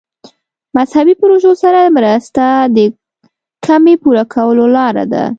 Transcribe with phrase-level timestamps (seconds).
[0.77, 2.77] مذهبي پروژو سره مرسته د
[3.65, 5.23] کمۍ پوره کولو لاره ده.